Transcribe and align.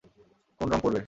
কোন 0.61 0.67
রং 0.71 0.79
পরবে! 0.83 0.99